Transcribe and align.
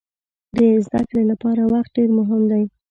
د 0.55 0.57
زده 0.85 1.01
کړې 1.09 1.23
لپاره 1.31 1.61
وخت 1.73 1.91
ډېر 1.97 2.09
مهم 2.19 2.41
دی. 2.51 2.63